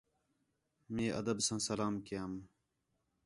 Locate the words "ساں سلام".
1.47-1.93